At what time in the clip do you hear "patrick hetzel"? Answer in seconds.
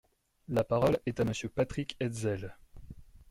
1.47-2.57